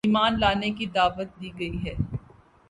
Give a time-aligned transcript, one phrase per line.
[0.05, 1.93] ایمان لانے کی دعوت دی گئی ہے